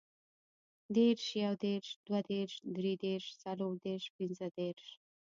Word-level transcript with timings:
دېرش, 0.95 1.25
یودېرش, 1.43 1.87
دودېرش, 2.07 2.53
دریدېرش, 2.75 3.25
څلوردېرش, 3.43 4.05
پنځهدېرش 4.17 4.87